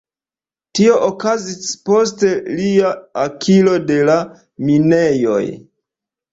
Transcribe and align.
Tio 0.77 0.95
okazis 1.07 1.67
post 1.91 2.25
lia 2.61 2.95
akiro 3.27 3.77
de 3.93 4.01
la 4.11 4.19
minejoj. 4.73 5.41